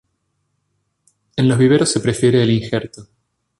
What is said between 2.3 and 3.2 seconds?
el injerto.